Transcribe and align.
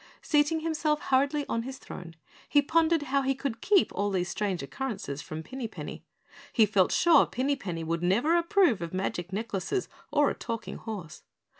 Seating 0.23 0.61
himself 0.61 0.99
hurriedly 0.99 1.45
on 1.47 1.61
his 1.61 1.77
throne, 1.77 2.15
he 2.49 2.59
pondered 2.63 3.03
how 3.03 3.21
he 3.21 3.35
could 3.35 3.61
keep 3.61 3.93
all 3.93 4.09
these 4.09 4.29
strange 4.29 4.63
occurrences 4.63 5.21
from 5.21 5.43
Pinny 5.43 5.67
Penny. 5.67 6.03
He 6.51 6.65
felt 6.65 6.91
sure 6.91 7.27
Pinny 7.27 7.55
Penny 7.55 7.83
would 7.83 8.01
never 8.01 8.35
approve 8.35 8.81
of 8.81 8.95
magic 8.95 9.31
necklaces 9.31 9.87
or 10.11 10.31
a 10.31 10.33
talking 10.33 10.77
horse. 10.77 11.21